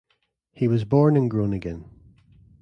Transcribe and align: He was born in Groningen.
He 0.51 0.67
was 0.67 0.83
born 0.83 1.15
in 1.15 1.27
Groningen. 1.27 1.85